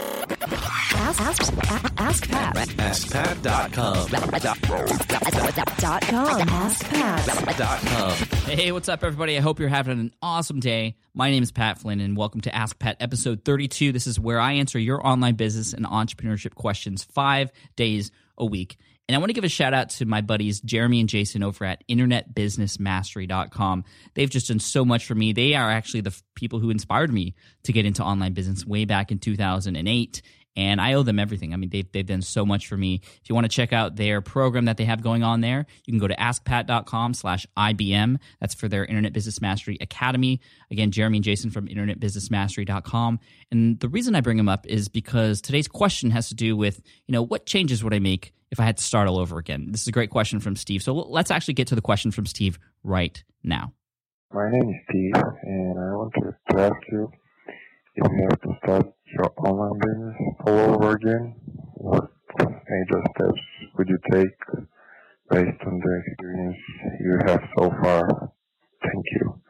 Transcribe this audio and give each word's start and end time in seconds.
Ask, 0.00 1.20
ask, 1.20 1.52
ask 1.98 2.28
Pat. 2.30 2.54
AskPat.com. 2.56 4.08
Dot 5.78 6.02
com. 6.02 6.48
Ask 6.48 6.84
Pat. 6.88 7.58
Dot 7.58 7.80
com. 7.80 8.12
Hey, 8.46 8.72
what's 8.72 8.88
up, 8.88 9.04
everybody? 9.04 9.36
I 9.36 9.40
hope 9.40 9.60
you're 9.60 9.68
having 9.68 9.98
an 9.98 10.12
awesome 10.22 10.60
day. 10.60 10.96
My 11.14 11.30
name 11.30 11.42
is 11.42 11.52
Pat 11.52 11.78
Flynn, 11.78 12.00
and 12.00 12.16
welcome 12.16 12.40
to 12.42 12.54
Ask 12.54 12.78
Pat 12.78 12.96
episode 13.00 13.44
32. 13.44 13.92
This 13.92 14.06
is 14.06 14.18
where 14.18 14.40
I 14.40 14.52
answer 14.54 14.78
your 14.78 15.06
online 15.06 15.34
business 15.34 15.72
and 15.74 15.84
entrepreneurship 15.84 16.54
questions 16.54 17.02
five 17.04 17.50
days 17.76 18.10
a 18.38 18.46
week. 18.46 18.78
And 19.10 19.16
I 19.16 19.18
want 19.18 19.30
to 19.30 19.34
give 19.34 19.42
a 19.42 19.48
shout 19.48 19.74
out 19.74 19.90
to 19.90 20.06
my 20.06 20.20
buddies, 20.20 20.60
Jeremy 20.60 21.00
and 21.00 21.08
Jason, 21.08 21.42
over 21.42 21.64
at 21.64 21.82
InternetBusinessMastery.com. 21.88 23.82
They've 24.14 24.30
just 24.30 24.46
done 24.46 24.60
so 24.60 24.84
much 24.84 25.04
for 25.04 25.16
me. 25.16 25.32
They 25.32 25.54
are 25.56 25.68
actually 25.68 26.02
the 26.02 26.16
people 26.36 26.60
who 26.60 26.70
inspired 26.70 27.12
me 27.12 27.34
to 27.64 27.72
get 27.72 27.86
into 27.86 28.04
online 28.04 28.34
business 28.34 28.64
way 28.64 28.84
back 28.84 29.10
in 29.10 29.18
2008 29.18 30.22
and 30.56 30.80
I 30.80 30.94
owe 30.94 31.02
them 31.02 31.18
everything. 31.18 31.52
I 31.52 31.56
mean, 31.56 31.70
they've, 31.70 31.90
they've 31.90 32.06
done 32.06 32.22
so 32.22 32.46
much 32.46 32.68
for 32.68 32.76
me. 32.76 33.00
If 33.02 33.28
you 33.28 33.34
want 33.34 33.46
to 33.46 33.48
check 33.48 33.72
out 33.72 33.96
their 33.96 34.20
program 34.20 34.66
that 34.66 34.76
they 34.76 34.84
have 34.84 35.02
going 35.02 35.24
on 35.24 35.40
there, 35.40 35.66
you 35.86 35.92
can 35.92 35.98
go 35.98 36.06
to 36.06 36.14
askpat.com 36.14 37.14
slash 37.14 37.48
IBM. 37.56 38.16
That's 38.40 38.54
for 38.54 38.68
their 38.68 38.84
Internet 38.84 39.12
Business 39.12 39.40
Mastery 39.40 39.76
Academy. 39.80 40.40
Again, 40.70 40.92
Jeremy 40.92 41.18
and 41.18 41.24
Jason 41.24 41.50
from 41.50 41.66
internetbusinessmastery.com. 41.66 43.18
And 43.50 43.80
the 43.80 43.88
reason 43.88 44.14
I 44.14 44.20
bring 44.20 44.36
them 44.36 44.48
up 44.48 44.68
is 44.68 44.88
because 44.88 45.40
today's 45.40 45.66
question 45.66 46.12
has 46.12 46.28
to 46.28 46.36
do 46.36 46.56
with, 46.56 46.80
you 47.06 47.12
know, 47.12 47.22
what 47.22 47.44
changes 47.44 47.82
would 47.82 47.94
I 47.94 47.98
make 47.98 48.32
if 48.50 48.60
I 48.60 48.64
had 48.64 48.76
to 48.76 48.84
start 48.84 49.08
all 49.08 49.18
over 49.18 49.38
again? 49.38 49.68
This 49.70 49.82
is 49.82 49.88
a 49.88 49.92
great 49.92 50.10
question 50.10 50.40
from 50.40 50.56
Steve. 50.56 50.82
So 50.82 50.94
let's 50.94 51.30
actually 51.30 51.54
get 51.54 51.68
to 51.68 51.74
the 51.74 51.80
question 51.80 52.10
from 52.10 52.26
Steve 52.26 52.58
right 52.82 53.22
now. 53.42 53.72
My 54.32 54.50
name 54.50 54.70
is 54.70 54.76
Steve, 54.88 55.22
and 55.42 55.78
I 55.78 55.94
want 55.96 56.12
to, 56.14 56.36
to 56.52 56.60
ask 56.60 56.76
you 56.92 57.10
if 57.96 58.12
you 58.12 58.28
have 58.30 58.40
to 58.42 58.58
start 58.62 58.86
your 59.12 59.32
online 59.38 59.78
business 59.80 60.16
all 60.46 60.74
over 60.74 60.92
again, 60.92 61.34
what 61.74 62.10
major 62.38 63.02
steps 63.16 63.40
would 63.76 63.88
you 63.88 63.98
take 64.12 64.30
based 65.30 65.62
on 65.66 65.80
the 65.80 66.02
experience 66.06 66.56
you 67.00 67.18
have 67.26 67.42
so 67.58 67.70
far? 67.82 68.32
Thank 68.82 69.04
you. 69.12 69.40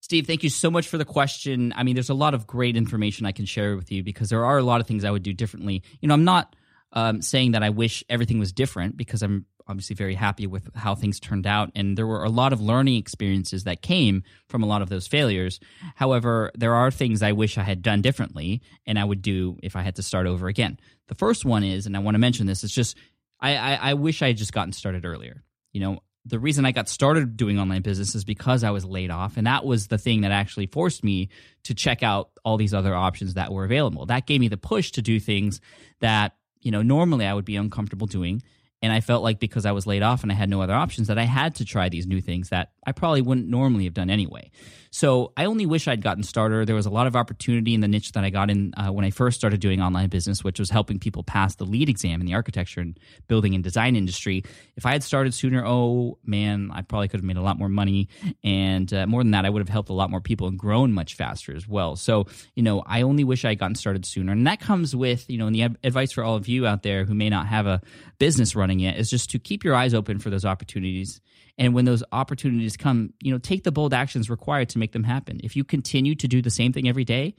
Steve, 0.00 0.26
thank 0.26 0.42
you 0.42 0.50
so 0.50 0.70
much 0.70 0.86
for 0.86 0.98
the 0.98 1.04
question. 1.04 1.72
I 1.74 1.82
mean, 1.82 1.94
there's 1.94 2.10
a 2.10 2.14
lot 2.14 2.34
of 2.34 2.46
great 2.46 2.76
information 2.76 3.24
I 3.24 3.32
can 3.32 3.46
share 3.46 3.74
with 3.74 3.90
you 3.90 4.04
because 4.04 4.28
there 4.28 4.44
are 4.44 4.58
a 4.58 4.62
lot 4.62 4.82
of 4.82 4.86
things 4.86 5.04
I 5.04 5.10
would 5.10 5.22
do 5.22 5.32
differently. 5.32 5.82
You 6.00 6.08
know, 6.08 6.14
I'm 6.14 6.24
not 6.24 6.54
um, 6.94 7.20
saying 7.20 7.52
that 7.52 7.62
I 7.62 7.70
wish 7.70 8.02
everything 8.08 8.38
was 8.38 8.52
different 8.52 8.96
because 8.96 9.22
I'm 9.22 9.46
obviously 9.66 9.96
very 9.96 10.14
happy 10.14 10.46
with 10.46 10.70
how 10.74 10.94
things 10.94 11.18
turned 11.18 11.46
out. 11.46 11.70
And 11.74 11.98
there 11.98 12.06
were 12.06 12.22
a 12.22 12.30
lot 12.30 12.52
of 12.52 12.60
learning 12.60 12.96
experiences 12.96 13.64
that 13.64 13.82
came 13.82 14.22
from 14.48 14.62
a 14.62 14.66
lot 14.66 14.82
of 14.82 14.88
those 14.88 15.06
failures. 15.06 15.58
However, 15.96 16.50
there 16.54 16.74
are 16.74 16.90
things 16.90 17.22
I 17.22 17.32
wish 17.32 17.58
I 17.58 17.62
had 17.62 17.82
done 17.82 18.02
differently 18.02 18.62
and 18.86 18.98
I 18.98 19.04
would 19.04 19.22
do 19.22 19.58
if 19.62 19.74
I 19.74 19.82
had 19.82 19.96
to 19.96 20.02
start 20.02 20.26
over 20.26 20.48
again. 20.48 20.78
The 21.08 21.14
first 21.14 21.44
one 21.44 21.64
is, 21.64 21.86
and 21.86 21.96
I 21.96 22.00
want 22.00 22.14
to 22.14 22.20
mention 22.20 22.46
this, 22.46 22.62
it's 22.62 22.74
just 22.74 22.96
I, 23.40 23.56
I, 23.56 23.74
I 23.90 23.94
wish 23.94 24.22
I 24.22 24.28
had 24.28 24.36
just 24.36 24.52
gotten 24.52 24.72
started 24.72 25.04
earlier. 25.04 25.42
You 25.72 25.80
know, 25.80 26.00
the 26.26 26.38
reason 26.38 26.64
I 26.64 26.72
got 26.72 26.88
started 26.88 27.36
doing 27.36 27.58
online 27.58 27.82
business 27.82 28.14
is 28.14 28.24
because 28.24 28.64
I 28.64 28.70
was 28.70 28.84
laid 28.84 29.10
off. 29.10 29.36
And 29.36 29.46
that 29.46 29.64
was 29.64 29.88
the 29.88 29.98
thing 29.98 30.22
that 30.22 30.30
actually 30.30 30.66
forced 30.66 31.02
me 31.02 31.28
to 31.64 31.74
check 31.74 32.02
out 32.02 32.30
all 32.44 32.56
these 32.56 32.72
other 32.72 32.94
options 32.94 33.34
that 33.34 33.52
were 33.52 33.64
available. 33.64 34.06
That 34.06 34.26
gave 34.26 34.40
me 34.40 34.48
the 34.48 34.56
push 34.56 34.92
to 34.92 35.02
do 35.02 35.18
things 35.18 35.60
that, 36.00 36.36
you 36.64 36.72
know, 36.72 36.82
normally 36.82 37.26
I 37.26 37.34
would 37.34 37.44
be 37.44 37.56
uncomfortable 37.56 38.08
doing. 38.08 38.42
And 38.84 38.92
I 38.92 39.00
felt 39.00 39.22
like 39.22 39.40
because 39.40 39.64
I 39.64 39.72
was 39.72 39.86
laid 39.86 40.02
off 40.02 40.22
and 40.22 40.30
I 40.30 40.34
had 40.34 40.50
no 40.50 40.60
other 40.60 40.74
options, 40.74 41.08
that 41.08 41.16
I 41.16 41.24
had 41.24 41.54
to 41.54 41.64
try 41.64 41.88
these 41.88 42.06
new 42.06 42.20
things 42.20 42.50
that 42.50 42.72
I 42.86 42.92
probably 42.92 43.22
wouldn't 43.22 43.48
normally 43.48 43.84
have 43.84 43.94
done 43.94 44.10
anyway. 44.10 44.50
So 44.90 45.32
I 45.36 45.46
only 45.46 45.64
wish 45.66 45.88
I'd 45.88 46.02
gotten 46.02 46.22
started. 46.22 46.68
There 46.68 46.76
was 46.76 46.86
a 46.86 46.90
lot 46.90 47.08
of 47.08 47.16
opportunity 47.16 47.74
in 47.74 47.80
the 47.80 47.88
niche 47.88 48.12
that 48.12 48.22
I 48.22 48.30
got 48.30 48.48
in 48.50 48.74
uh, 48.76 48.92
when 48.92 49.04
I 49.04 49.10
first 49.10 49.38
started 49.38 49.58
doing 49.58 49.80
online 49.80 50.08
business, 50.08 50.44
which 50.44 50.60
was 50.60 50.70
helping 50.70 51.00
people 51.00 51.24
pass 51.24 51.56
the 51.56 51.64
LEED 51.64 51.88
exam 51.88 52.20
in 52.20 52.26
the 52.26 52.34
architecture 52.34 52.80
and 52.80 52.96
building 53.26 53.54
and 53.54 53.64
design 53.64 53.96
industry. 53.96 54.44
If 54.76 54.86
I 54.86 54.92
had 54.92 55.02
started 55.02 55.34
sooner, 55.34 55.64
oh 55.66 56.18
man, 56.24 56.70
I 56.72 56.82
probably 56.82 57.08
could 57.08 57.18
have 57.18 57.24
made 57.24 57.38
a 57.38 57.42
lot 57.42 57.58
more 57.58 57.70
money. 57.70 58.08
And 58.44 58.92
uh, 58.92 59.06
more 59.06 59.22
than 59.22 59.32
that, 59.32 59.46
I 59.46 59.50
would 59.50 59.60
have 59.60 59.68
helped 59.68 59.88
a 59.88 59.94
lot 59.94 60.10
more 60.10 60.20
people 60.20 60.46
and 60.46 60.58
grown 60.58 60.92
much 60.92 61.14
faster 61.14 61.56
as 61.56 61.66
well. 61.66 61.96
So, 61.96 62.26
you 62.54 62.62
know, 62.62 62.84
I 62.86 63.02
only 63.02 63.24
wish 63.24 63.44
I 63.44 63.48
had 63.48 63.58
gotten 63.58 63.74
started 63.74 64.06
sooner. 64.06 64.30
And 64.30 64.46
that 64.46 64.60
comes 64.60 64.94
with, 64.94 65.28
you 65.28 65.38
know, 65.38 65.46
and 65.48 65.56
the 65.56 65.62
advice 65.82 66.12
for 66.12 66.22
all 66.22 66.36
of 66.36 66.46
you 66.46 66.68
out 66.68 66.84
there 66.84 67.04
who 67.04 67.14
may 67.14 67.30
not 67.30 67.48
have 67.48 67.66
a 67.66 67.80
business 68.18 68.54
running 68.54 68.73
is 68.80 69.10
just 69.10 69.30
to 69.30 69.38
keep 69.38 69.64
your 69.64 69.74
eyes 69.74 69.94
open 69.94 70.18
for 70.18 70.30
those 70.30 70.44
opportunities 70.44 71.20
and 71.56 71.74
when 71.74 71.84
those 71.84 72.02
opportunities 72.12 72.76
come, 72.76 73.12
you 73.22 73.32
know, 73.32 73.38
take 73.38 73.64
the 73.64 73.72
bold 73.72 73.94
actions 73.94 74.28
required 74.28 74.70
to 74.70 74.78
make 74.78 74.92
them 74.92 75.04
happen. 75.04 75.40
If 75.44 75.56
you 75.56 75.64
continue 75.64 76.14
to 76.16 76.28
do 76.28 76.42
the 76.42 76.50
same 76.50 76.72
thing 76.72 76.88
every 76.88 77.04
day, 77.04 77.36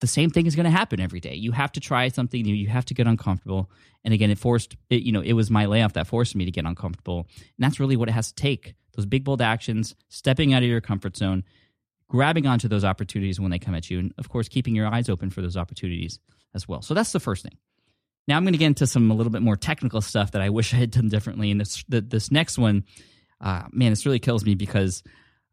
the 0.00 0.06
same 0.06 0.28
thing 0.28 0.44
is 0.44 0.54
going 0.54 0.64
to 0.64 0.70
happen 0.70 1.00
every 1.00 1.20
day. 1.20 1.34
You 1.34 1.52
have 1.52 1.72
to 1.72 1.80
try 1.80 2.08
something 2.08 2.42
new. 2.42 2.54
You 2.54 2.68
have 2.68 2.84
to 2.86 2.94
get 2.94 3.06
uncomfortable. 3.06 3.70
And 4.04 4.12
again, 4.12 4.30
it 4.30 4.38
forced, 4.38 4.76
it, 4.90 5.02
you 5.02 5.12
know, 5.12 5.22
it 5.22 5.32
was 5.32 5.50
my 5.50 5.64
layoff 5.64 5.94
that 5.94 6.06
forced 6.06 6.36
me 6.36 6.44
to 6.44 6.50
get 6.50 6.66
uncomfortable. 6.66 7.26
And 7.38 7.64
that's 7.64 7.80
really 7.80 7.96
what 7.96 8.10
it 8.10 8.12
has 8.12 8.28
to 8.28 8.34
take 8.34 8.74
those 8.94 9.06
big, 9.06 9.24
bold 9.24 9.40
actions, 9.40 9.94
stepping 10.08 10.52
out 10.52 10.62
of 10.62 10.68
your 10.68 10.82
comfort 10.82 11.16
zone, 11.16 11.44
grabbing 12.08 12.46
onto 12.46 12.68
those 12.68 12.84
opportunities 12.84 13.40
when 13.40 13.50
they 13.50 13.58
come 13.58 13.74
at 13.74 13.90
you. 13.90 13.98
And 13.98 14.14
of 14.18 14.28
course, 14.28 14.48
keeping 14.48 14.74
your 14.74 14.86
eyes 14.86 15.08
open 15.08 15.30
for 15.30 15.40
those 15.40 15.56
opportunities 15.56 16.18
as 16.54 16.68
well. 16.68 16.82
So 16.82 16.92
that's 16.92 17.12
the 17.12 17.20
first 17.20 17.42
thing. 17.42 17.56
Now 18.28 18.36
I'm 18.36 18.42
going 18.44 18.54
to 18.54 18.58
get 18.58 18.66
into 18.66 18.86
some 18.86 19.10
a 19.10 19.14
little 19.14 19.30
bit 19.30 19.42
more 19.42 19.56
technical 19.56 20.00
stuff 20.00 20.32
that 20.32 20.42
I 20.42 20.50
wish 20.50 20.74
I 20.74 20.78
had 20.78 20.90
done 20.90 21.08
differently. 21.08 21.50
And 21.50 21.60
this 21.60 21.84
the, 21.88 22.00
this 22.00 22.30
next 22.30 22.58
one, 22.58 22.84
uh, 23.40 23.64
man, 23.70 23.92
this 23.92 24.04
really 24.04 24.18
kills 24.18 24.44
me 24.44 24.54
because, 24.54 25.02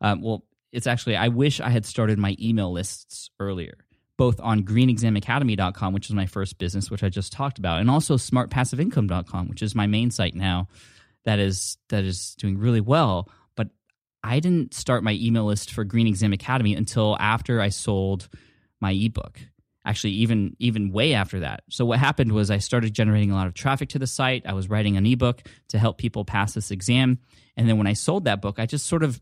um, 0.01 0.21
well, 0.21 0.45
it's 0.71 0.87
actually 0.87 1.15
I 1.15 1.27
wish 1.27 1.59
I 1.59 1.69
had 1.69 1.85
started 1.85 2.17
my 2.17 2.35
email 2.39 2.71
lists 2.71 3.29
earlier, 3.39 3.77
both 4.17 4.39
on 4.39 4.63
GreenExamAcademy.com, 4.63 5.93
which 5.93 6.09
is 6.09 6.15
my 6.15 6.25
first 6.25 6.57
business, 6.57 6.89
which 6.89 7.03
I 7.03 7.09
just 7.09 7.31
talked 7.31 7.59
about, 7.59 7.79
and 7.79 7.91
also 7.91 8.17
SmartPassiveIncome.com, 8.17 9.49
which 9.49 9.61
is 9.61 9.75
my 9.75 9.85
main 9.85 10.09
site 10.09 10.35
now, 10.35 10.67
that 11.25 11.39
is 11.39 11.77
that 11.89 12.03
is 12.03 12.35
doing 12.35 12.57
really 12.57 12.81
well. 12.81 13.29
But 13.55 13.67
I 14.23 14.39
didn't 14.39 14.73
start 14.73 15.03
my 15.03 15.13
email 15.13 15.45
list 15.45 15.71
for 15.71 15.83
Green 15.83 16.07
Exam 16.07 16.33
Academy 16.33 16.73
until 16.73 17.15
after 17.19 17.61
I 17.61 17.69
sold 17.69 18.29
my 18.81 18.91
ebook 18.91 19.39
actually 19.85 20.13
even 20.13 20.55
even 20.59 20.91
way 20.91 21.13
after 21.13 21.41
that. 21.41 21.63
So 21.69 21.85
what 21.85 21.99
happened 21.99 22.31
was 22.31 22.51
I 22.51 22.57
started 22.57 22.93
generating 22.93 23.31
a 23.31 23.35
lot 23.35 23.47
of 23.47 23.53
traffic 23.53 23.89
to 23.89 23.99
the 23.99 24.07
site. 24.07 24.43
I 24.45 24.53
was 24.53 24.69
writing 24.69 24.97
an 24.97 25.05
ebook 25.05 25.43
to 25.69 25.79
help 25.79 25.97
people 25.97 26.25
pass 26.25 26.53
this 26.53 26.71
exam, 26.71 27.19
and 27.57 27.67
then 27.67 27.77
when 27.77 27.87
I 27.87 27.93
sold 27.93 28.25
that 28.25 28.41
book, 28.41 28.59
I 28.59 28.65
just 28.65 28.85
sort 28.85 29.03
of 29.03 29.21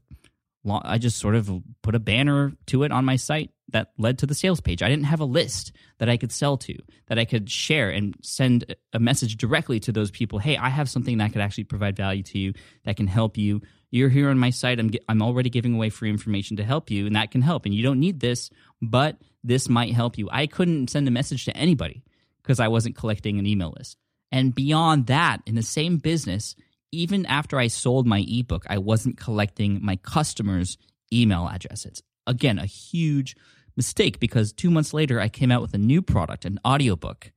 I 0.70 1.00
just 1.00 1.18
sort 1.18 1.36
of 1.36 1.52
put 1.82 1.96
a 1.96 2.00
banner 2.00 2.54
to 2.68 2.84
it 2.84 2.92
on 2.92 3.04
my 3.04 3.16
site 3.16 3.50
that 3.70 3.92
led 3.98 4.20
to 4.20 4.26
the 4.26 4.36
sales 4.36 4.62
page. 4.62 4.84
I 4.84 4.90
didn't 4.90 5.06
have 5.06 5.20
a 5.20 5.26
list 5.26 5.72
that 5.98 6.10
I 6.10 6.18
could 6.18 6.32
sell 6.32 6.58
to, 6.58 6.78
that 7.08 7.18
I 7.18 7.26
could 7.26 7.50
share 7.50 7.90
and 7.90 8.16
send 8.22 8.76
a 8.94 9.00
message 9.00 9.38
directly 9.38 9.80
to 9.82 9.92
those 9.92 10.12
people. 10.12 10.40
Hey, 10.40 10.58
I 10.58 10.70
have 10.70 10.90
something 10.90 11.18
that 11.18 11.32
could 11.32 11.42
actually 11.42 11.64
provide 11.64 11.96
value 11.96 12.24
to 12.24 12.38
you 12.38 12.54
that 12.86 12.98
can 12.98 13.08
help 13.08 13.38
you. 13.38 13.62
You're 13.91 14.09
here 14.09 14.29
on 14.29 14.40
my 14.40 14.50
site. 14.50 14.79
I'm 14.79 14.90
I'm 15.07 15.22
already 15.22 15.50
giving 15.50 15.75
away 15.75 15.90
free 15.90 16.09
information 16.09 16.57
to 16.57 16.63
help 16.63 16.90
you, 16.90 17.06
and 17.06 17.16
that 17.16 17.31
can 17.31 17.41
help. 17.41 17.66
And 17.66 17.75
you 17.75 17.84
don't 17.84 18.00
need 18.00 18.22
this, 18.22 18.50
but 18.81 19.18
this 19.44 19.68
might 19.69 19.94
help 19.94 20.18
you. 20.18 20.29
I 20.31 20.47
couldn't 20.47 20.90
send 20.90 21.07
a 21.07 21.12
message 21.12 21.46
to 21.46 21.57
anybody 21.57 22.03
because 22.41 22.59
I 22.59 22.69
wasn't 22.69 22.96
collecting 22.96 23.38
an 23.38 23.46
email 23.46 23.74
list. 23.78 23.97
And 24.31 24.56
beyond 24.56 25.07
that, 25.07 25.41
in 25.46 25.56
the 25.56 25.63
same 25.63 25.97
business, 25.97 26.56
even 26.91 27.25
after 27.25 27.59
I 27.59 27.68
sold 27.68 28.07
my 28.07 28.25
ebook, 28.28 28.66
I 28.69 28.78
wasn't 28.78 29.18
collecting 29.18 29.79
my 29.84 29.97
customers' 29.97 30.78
email 31.12 31.50
addresses. 31.52 32.02
Again, 32.25 32.59
a 32.59 32.66
huge 32.66 33.35
mistake 33.75 34.19
because 34.19 34.53
two 34.53 34.72
months 34.72 34.94
later, 34.94 35.19
I 35.19 35.28
came 35.28 35.52
out 35.52 35.62
with 35.62 35.73
a 35.73 35.78
new 35.78 36.02
product, 36.02 36.46
an 36.46 36.59
audiobook 36.66 37.31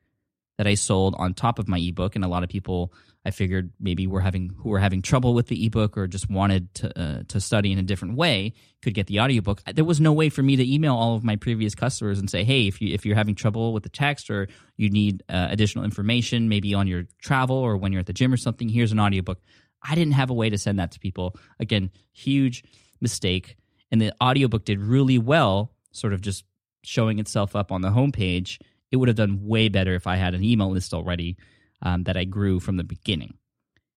that 0.58 0.66
I 0.66 0.74
sold 0.74 1.14
on 1.18 1.34
top 1.34 1.58
of 1.58 1.68
my 1.68 1.78
ebook. 1.78 2.14
And 2.14 2.24
a 2.24 2.28
lot 2.28 2.42
of 2.42 2.48
people 2.48 2.92
I 3.26 3.30
figured 3.30 3.72
maybe 3.80 4.06
were 4.06 4.20
having 4.20 4.50
who 4.58 4.68
were 4.68 4.78
having 4.78 5.00
trouble 5.02 5.34
with 5.34 5.46
the 5.46 5.66
ebook 5.66 5.96
or 5.96 6.06
just 6.06 6.28
wanted 6.28 6.72
to 6.76 7.00
uh, 7.00 7.22
to 7.28 7.40
study 7.40 7.72
in 7.72 7.78
a 7.78 7.82
different 7.82 8.16
way 8.16 8.52
could 8.82 8.94
get 8.94 9.06
the 9.06 9.20
audiobook. 9.20 9.62
There 9.64 9.84
was 9.84 10.00
no 10.00 10.12
way 10.12 10.28
for 10.28 10.42
me 10.42 10.56
to 10.56 10.74
email 10.74 10.94
all 10.94 11.16
of 11.16 11.24
my 11.24 11.36
previous 11.36 11.74
customers 11.74 12.18
and 12.18 12.28
say, 12.28 12.44
"Hey, 12.44 12.66
if 12.66 12.82
you 12.82 12.92
if 12.92 13.06
you're 13.06 13.16
having 13.16 13.34
trouble 13.34 13.72
with 13.72 13.82
the 13.82 13.88
text 13.88 14.30
or 14.30 14.48
you 14.76 14.90
need 14.90 15.22
uh, 15.28 15.48
additional 15.50 15.84
information, 15.84 16.48
maybe 16.48 16.74
on 16.74 16.86
your 16.86 17.04
travel 17.20 17.56
or 17.56 17.76
when 17.76 17.92
you're 17.92 18.00
at 18.00 18.06
the 18.06 18.12
gym 18.12 18.32
or 18.32 18.36
something, 18.36 18.68
here's 18.68 18.92
an 18.92 19.00
audiobook." 19.00 19.40
I 19.86 19.94
didn't 19.94 20.14
have 20.14 20.30
a 20.30 20.34
way 20.34 20.48
to 20.48 20.56
send 20.56 20.78
that 20.78 20.92
to 20.92 20.98
people. 20.98 21.36
Again, 21.60 21.90
huge 22.12 22.64
mistake. 23.00 23.56
And 23.90 24.00
the 24.00 24.12
audiobook 24.20 24.64
did 24.64 24.80
really 24.80 25.18
well, 25.18 25.74
sort 25.92 26.14
of 26.14 26.20
just 26.20 26.44
showing 26.82 27.18
itself 27.18 27.54
up 27.54 27.70
on 27.70 27.82
the 27.82 27.90
homepage. 27.90 28.58
It 28.94 28.98
would 28.98 29.08
have 29.08 29.16
done 29.16 29.44
way 29.44 29.68
better 29.68 29.96
if 29.96 30.06
I 30.06 30.14
had 30.14 30.34
an 30.34 30.44
email 30.44 30.70
list 30.70 30.94
already 30.94 31.36
um, 31.82 32.04
that 32.04 32.16
I 32.16 32.22
grew 32.22 32.60
from 32.60 32.76
the 32.76 32.84
beginning. 32.84 33.34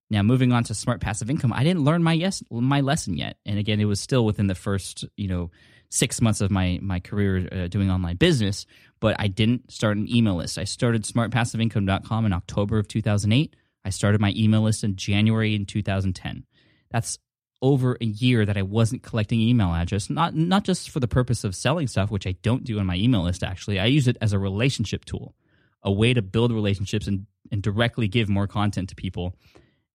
Now, 0.10 0.24
moving 0.24 0.52
on 0.52 0.64
to 0.64 0.74
smart 0.74 1.02
passive 1.02 1.30
income, 1.30 1.54
I 1.54 1.64
didn't 1.64 1.84
learn 1.84 2.02
my 2.02 2.14
yes 2.14 2.42
my 2.50 2.82
lesson 2.82 3.16
yet, 3.16 3.38
and 3.46 3.60
again, 3.60 3.80
it 3.80 3.86
was 3.86 4.02
still 4.02 4.26
within 4.26 4.48
the 4.48 4.56
first 4.56 5.06
you 5.16 5.28
know 5.28 5.52
six 5.90 6.20
months 6.20 6.42
of 6.42 6.50
my 6.50 6.80
my 6.82 7.00
career 7.00 7.48
uh, 7.52 7.68
doing 7.68 7.92
online 7.92 8.16
business. 8.16 8.66
But 9.00 9.18
I 9.20 9.28
didn't 9.28 9.72
start 9.72 9.98
an 9.98 10.10
email 10.12 10.34
list. 10.34 10.58
I 10.58 10.64
started 10.64 11.04
smartpassiveincome.com 11.04 12.26
in 12.26 12.34
October 12.34 12.80
of 12.80 12.88
2008. 12.88 13.56
I 13.86 13.90
started 13.92 14.20
my 14.20 14.34
email 14.36 14.62
list 14.62 14.84
in 14.84 14.96
January 14.96 15.54
in 15.54 15.68
2010. 15.68 16.44
That's 16.90 17.20
over 17.62 17.98
a 18.00 18.06
year 18.06 18.46
that 18.46 18.58
I 18.58 18.62
wasn't 18.62 19.04
collecting 19.04 19.40
email 19.40 19.74
address, 19.74 20.10
not 20.10 20.36
not 20.36 20.64
just 20.64 20.90
for 20.90 21.00
the 21.00 21.08
purpose 21.08 21.44
of 21.44 21.56
selling 21.56 21.88
stuff, 21.88 22.12
which 22.12 22.28
I 22.28 22.34
don't 22.44 22.64
do 22.64 22.80
on 22.80 22.86
my 22.86 22.96
email 22.96 23.24
list 23.24 23.44
actually. 23.44 23.80
I 23.80 23.86
use 23.86 24.08
it 24.08 24.18
as 24.22 24.34
a 24.34 24.40
relationship 24.40 25.06
tool, 25.06 25.36
a 25.84 25.92
way 25.92 26.14
to 26.14 26.22
build 26.22 26.52
relationships 26.52 27.08
and, 27.08 27.26
and 27.52 27.62
directly 27.62 28.08
give 28.08 28.30
more 28.30 28.48
content 28.48 28.90
to 28.90 28.96
people. 28.96 29.36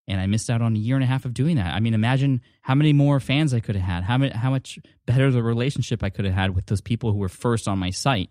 And 0.09 0.21
I 0.21 0.27
missed 0.27 0.51
out 0.51 0.63
on 0.63 0.75
a 0.75 0.79
year 0.79 0.97
and 0.97 1.05
a 1.05 1.07
half 1.07 1.25
of 1.25 1.33
doing 1.33 1.57
that. 1.57 1.75
I 1.75 1.81
mean, 1.81 1.95
imagine 1.95 2.41
how 2.63 2.75
many 2.75 2.93
more 2.93 3.21
fans 3.21 3.55
I 3.55 3.61
could 3.61 3.77
have 3.77 3.85
had, 3.85 4.03
how, 4.03 4.19
many, 4.19 4.35
how 4.35 4.51
much 4.51 4.81
better 5.07 5.31
the 5.31 5.45
relationship 5.45 6.03
I 6.03 6.11
could 6.11 6.25
have 6.25 6.35
had 6.35 6.57
with 6.57 6.67
those 6.67 6.81
people 6.81 7.13
who 7.13 7.19
were 7.19 7.29
first 7.29 7.69
on 7.69 7.79
my 7.79 7.91
site, 7.91 8.29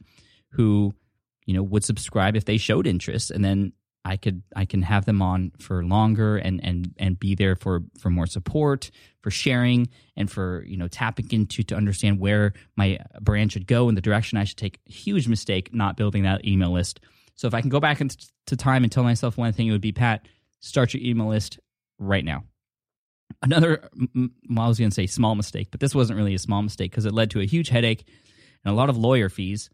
who, 0.50 0.94
you 1.46 1.54
know, 1.54 1.64
would 1.64 1.86
subscribe 1.86 2.36
if 2.36 2.44
they 2.44 2.58
showed 2.58 2.88
interest. 2.88 3.32
And 3.32 3.44
then 3.44 3.72
I 4.04 4.18
could 4.18 4.42
I 4.56 4.66
can 4.66 4.82
have 4.82 5.06
them 5.06 5.22
on 5.22 5.52
for 5.60 5.84
longer 5.84 6.38
and 6.38 6.64
and 6.64 6.94
and 6.98 7.20
be 7.20 7.36
there 7.36 7.56
for 7.56 7.84
for 8.00 8.10
more 8.10 8.26
support, 8.26 8.90
for 9.22 9.30
sharing, 9.30 9.90
and 10.16 10.30
for 10.30 10.64
you 10.66 10.78
know 10.78 10.88
tapping 10.88 11.30
into 11.32 11.64
to 11.64 11.76
understand 11.76 12.20
where 12.20 12.54
my 12.76 13.00
brand 13.22 13.52
should 13.52 13.68
go 13.68 13.88
and 13.88 13.98
the 13.98 14.02
direction 14.02 14.38
I 14.38 14.44
should 14.44 14.58
take. 14.58 14.80
Huge 14.86 15.28
mistake 15.28 15.74
not 15.74 15.98
building 15.98 16.24
that 16.24 16.46
email 16.46 16.72
list. 16.72 17.00
So 17.36 17.48
if 17.48 17.54
I 17.54 17.62
can 17.62 17.70
go 17.70 17.80
back 17.80 18.02
into 18.02 18.18
time 18.58 18.84
and 18.84 18.92
tell 18.92 19.04
myself 19.04 19.38
one 19.38 19.54
thing, 19.54 19.68
it 19.68 19.72
would 19.72 19.82
be 19.82 19.92
Pat, 19.92 20.28
start 20.60 20.94
your 20.94 21.04
email 21.04 21.28
list 21.28 21.60
right 21.98 22.26
now. 22.26 22.44
Another, 23.42 23.90
well, 24.16 24.66
I 24.66 24.68
was 24.68 24.78
going 24.78 24.92
to 24.92 24.94
say 24.94 25.08
small 25.08 25.36
mistake, 25.36 25.70
but 25.72 25.80
this 25.80 25.96
wasn't 25.96 26.18
really 26.18 26.36
a 26.36 26.40
small 26.40 26.62
mistake 26.62 26.92
because 26.92 27.06
it 27.06 27.14
led 27.14 27.32
to 27.32 27.40
a 27.40 27.46
huge 27.46 27.70
headache 27.70 28.06
and 28.64 28.72
a 28.72 28.76
lot 28.76 28.90
of 28.90 28.98
lawyer 28.98 29.30
fees 29.30 29.70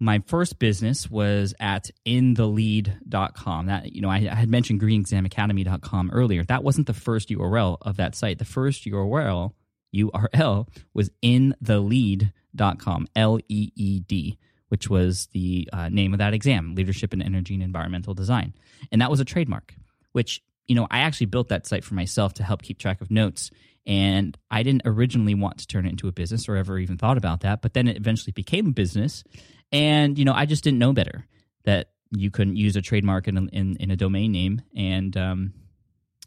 my 0.00 0.22
first 0.26 0.58
business 0.58 1.10
was 1.10 1.54
at 1.60 1.90
intheleed.com. 2.06 3.66
That 3.66 3.92
you 3.92 4.00
know, 4.00 4.10
I, 4.10 4.28
I 4.30 4.34
had 4.34 4.48
mentioned 4.48 4.80
greenexamacademy.com 4.80 6.10
earlier. 6.12 6.44
That 6.44 6.64
wasn't 6.64 6.86
the 6.86 6.94
first 6.94 7.28
URL 7.28 7.78
of 7.82 7.96
that 7.96 8.14
site. 8.14 8.38
The 8.38 8.44
first 8.44 8.84
URL 8.84 9.52
URL 9.94 10.68
was 10.92 11.10
intheleed.com, 11.22 13.06
L 13.14 13.38
E 13.48 13.70
E 13.74 14.00
D, 14.00 14.38
which 14.68 14.90
was 14.90 15.28
the 15.32 15.68
uh, 15.72 15.88
name 15.88 16.12
of 16.12 16.18
that 16.18 16.34
exam, 16.34 16.74
Leadership 16.74 17.12
in 17.12 17.22
Energy 17.22 17.54
and 17.54 17.62
Environmental 17.62 18.14
Design. 18.14 18.54
And 18.90 19.00
that 19.00 19.10
was 19.10 19.20
a 19.20 19.24
trademark, 19.24 19.74
which, 20.12 20.42
you 20.66 20.74
know, 20.74 20.86
I 20.90 21.00
actually 21.00 21.26
built 21.26 21.48
that 21.48 21.66
site 21.66 21.84
for 21.84 21.94
myself 21.94 22.34
to 22.34 22.44
help 22.44 22.62
keep 22.62 22.78
track 22.78 23.00
of 23.00 23.10
notes. 23.10 23.50
And 23.86 24.36
I 24.50 24.62
didn't 24.62 24.82
originally 24.86 25.34
want 25.34 25.58
to 25.58 25.66
turn 25.66 25.86
it 25.86 25.90
into 25.90 26.08
a 26.08 26.12
business 26.12 26.48
or 26.48 26.56
ever 26.56 26.78
even 26.78 26.96
thought 26.96 27.18
about 27.18 27.40
that. 27.40 27.60
But 27.60 27.74
then 27.74 27.86
it 27.86 27.96
eventually 27.96 28.32
became 28.32 28.68
a 28.68 28.72
business. 28.72 29.24
And 29.72 30.18
you 30.18 30.24
know, 30.24 30.32
I 30.32 30.46
just 30.46 30.64
didn't 30.64 30.78
know 30.78 30.92
better 30.92 31.26
that 31.64 31.90
you 32.10 32.30
couldn't 32.30 32.56
use 32.56 32.76
a 32.76 32.82
trademark 32.82 33.28
in 33.28 33.36
a, 33.36 33.42
in, 33.52 33.76
in 33.76 33.90
a 33.90 33.96
domain 33.96 34.32
name. 34.32 34.62
And 34.76 35.16
um, 35.16 35.52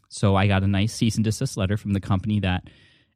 so 0.08 0.36
I 0.36 0.46
got 0.46 0.62
a 0.62 0.66
nice 0.66 0.94
cease 0.94 1.16
and 1.16 1.24
desist 1.24 1.56
letter 1.56 1.76
from 1.76 1.92
the 1.92 2.00
company 2.00 2.40
that 2.40 2.64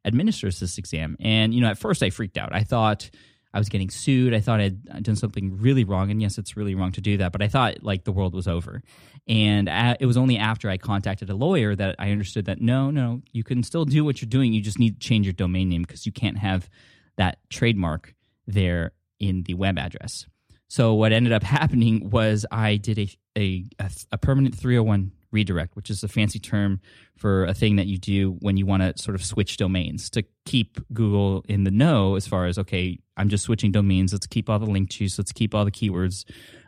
administers 0.05 0.59
this 0.59 0.77
exam. 0.77 1.15
And 1.19 1.53
you 1.53 1.61
know, 1.61 1.69
at 1.69 1.77
first 1.77 2.03
I 2.03 2.09
freaked 2.09 2.37
out. 2.37 2.53
I 2.53 2.63
thought 2.63 3.09
I 3.53 3.59
was 3.59 3.69
getting 3.69 3.89
sued. 3.89 4.33
I 4.33 4.39
thought 4.39 4.59
I'd 4.59 5.03
done 5.03 5.15
something 5.15 5.57
really 5.57 5.83
wrong. 5.83 6.09
And 6.09 6.21
yes, 6.21 6.37
it's 6.37 6.57
really 6.57 6.73
wrong 6.73 6.91
to 6.93 7.01
do 7.01 7.17
that. 7.17 7.31
But 7.31 7.41
I 7.41 7.47
thought 7.47 7.83
like 7.83 8.03
the 8.03 8.11
world 8.11 8.33
was 8.33 8.47
over. 8.47 8.81
And 9.27 9.69
it 9.99 10.05
was 10.05 10.17
only 10.17 10.37
after 10.37 10.69
I 10.69 10.77
contacted 10.77 11.29
a 11.29 11.35
lawyer 11.35 11.75
that 11.75 11.95
I 11.99 12.11
understood 12.11 12.45
that 12.45 12.61
no, 12.61 12.89
no, 12.89 13.21
you 13.31 13.43
can 13.43 13.61
still 13.63 13.85
do 13.85 14.03
what 14.03 14.21
you're 14.21 14.29
doing. 14.29 14.53
You 14.53 14.61
just 14.61 14.79
need 14.79 14.99
to 14.99 15.07
change 15.07 15.25
your 15.25 15.33
domain 15.33 15.69
name 15.69 15.83
because 15.83 16.05
you 16.05 16.11
can't 16.11 16.37
have 16.37 16.69
that 17.17 17.37
trademark 17.49 18.15
there 18.47 18.91
in 19.19 19.43
the 19.43 19.53
web 19.53 19.77
address. 19.77 20.25
So 20.67 20.95
what 20.95 21.11
ended 21.11 21.31
up 21.31 21.43
happening 21.43 22.09
was 22.09 22.45
I 22.51 22.77
did 22.77 22.97
a, 22.97 23.09
a, 23.37 23.65
a 24.11 24.17
permanent 24.17 24.55
301 24.55 25.11
redirect, 25.33 25.75
which 25.75 25.89
is 25.89 26.03
a 26.03 26.07
fancy 26.07 26.39
term 26.39 26.79
for 27.17 27.45
a 27.45 27.53
thing 27.53 27.75
that 27.77 27.87
you 27.87 27.97
do 27.97 28.37
when 28.39 28.55
you 28.55 28.65
want 28.65 28.83
to 28.83 29.01
sort 29.01 29.15
of 29.15 29.25
switch 29.25 29.57
domains 29.57 30.09
to 30.11 30.23
keep 30.45 30.79
Google 30.93 31.43
in 31.47 31.63
the 31.63 31.71
know 31.71 32.15
as 32.15 32.27
far 32.27 32.45
as 32.45 32.57
okay, 32.57 32.99
I'm 33.17 33.29
just 33.29 33.43
switching 33.43 33.71
domains. 33.71 34.13
Let's 34.13 34.27
keep 34.27 34.49
all 34.49 34.59
the 34.59 34.65
link 34.65 34.89
juice. 34.89 35.17
Let's 35.17 35.31
keep 35.31 35.53
all 35.53 35.65
the 35.65 35.71
keywords, 35.71 36.25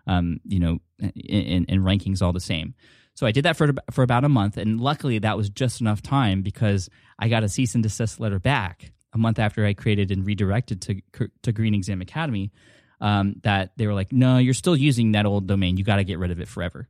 um, 0.07 0.39
you 0.43 0.59
know, 0.59 0.79
and 0.99 1.67
rankings 1.67 2.21
all 2.21 2.33
the 2.33 2.39
same. 2.39 2.73
So 3.15 3.25
I 3.25 3.31
did 3.31 3.45
that 3.45 3.55
for 3.55 3.73
for 3.91 4.03
about 4.03 4.25
a 4.25 4.29
month, 4.29 4.57
and 4.57 4.79
luckily 4.79 5.19
that 5.19 5.37
was 5.37 5.49
just 5.49 5.79
enough 5.79 6.01
time 6.01 6.41
because 6.41 6.89
I 7.17 7.29
got 7.29 7.43
a 7.43 7.49
cease 7.49 7.73
and 7.73 7.83
desist 7.83 8.19
letter 8.19 8.39
back 8.39 8.91
a 9.13 9.17
month 9.17 9.39
after 9.39 9.65
I 9.65 9.73
created 9.73 10.11
and 10.11 10.25
redirected 10.25 10.81
to 10.81 11.29
to 11.43 11.51
Green 11.53 11.73
Exam 11.73 12.01
Academy, 12.01 12.51
um, 12.99 13.35
that 13.43 13.71
they 13.77 13.87
were 13.87 13.93
like, 13.93 14.11
"No, 14.11 14.37
you're 14.37 14.53
still 14.53 14.75
using 14.75 15.13
that 15.13 15.25
old 15.25 15.47
domain. 15.47 15.77
You 15.77 15.85
got 15.85 15.95
to 15.95 16.03
get 16.03 16.19
rid 16.19 16.31
of 16.31 16.41
it 16.41 16.49
forever." 16.49 16.89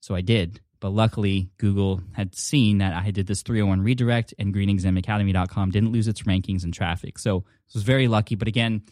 So 0.00 0.14
I 0.14 0.20
did, 0.20 0.60
but 0.82 0.90
luckily 0.90 1.48
Google 1.58 2.02
had 2.12 2.34
seen 2.34 2.78
that 2.78 2.92
I 2.92 3.12
did 3.12 3.28
this 3.28 3.42
301 3.42 3.82
redirect, 3.82 4.34
and 4.36 4.52
GreenExamAcademy.com 4.52 5.70
didn't 5.70 5.92
lose 5.92 6.08
its 6.08 6.22
rankings 6.22 6.64
and 6.64 6.74
traffic. 6.74 7.20
So 7.20 7.44
this 7.68 7.74
was 7.74 7.84
very 7.84 8.08
lucky. 8.08 8.34
But 8.34 8.48
again, 8.48 8.82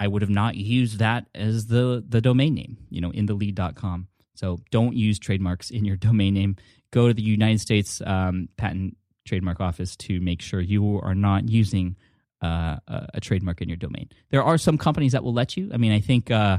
I 0.00 0.08
would 0.08 0.22
have 0.22 0.30
not 0.30 0.56
used 0.56 1.00
that 1.00 1.26
as 1.34 1.66
the 1.66 2.02
the 2.08 2.22
domain 2.22 2.54
name, 2.54 2.78
you 2.88 3.02
know, 3.02 3.10
in 3.10 3.26
the 3.26 3.34
lead.com. 3.34 4.08
So 4.34 4.60
don't 4.70 4.96
use 4.96 5.18
trademarks 5.18 5.70
in 5.70 5.84
your 5.84 5.96
domain 6.08 6.32
name. 6.32 6.56
Go 6.90 7.08
to 7.08 7.14
the 7.14 7.22
United 7.22 7.60
States 7.60 8.00
um, 8.06 8.48
Patent 8.56 8.96
trademark 9.26 9.60
office 9.60 9.96
to 9.96 10.20
make 10.20 10.40
sure 10.40 10.60
you 10.60 11.00
are 11.02 11.14
not 11.14 11.50
using 11.50 11.96
uh, 12.42 12.76
a, 12.88 13.08
a, 13.14 13.20
trademark 13.20 13.62
in 13.62 13.68
your 13.68 13.76
domain. 13.76 14.08
There 14.30 14.42
are 14.42 14.58
some 14.58 14.76
companies 14.76 15.12
that 15.12 15.24
will 15.24 15.32
let 15.32 15.56
you. 15.56 15.70
I 15.72 15.78
mean, 15.78 15.92
I 15.92 16.00
think 16.00 16.30
uh, 16.30 16.58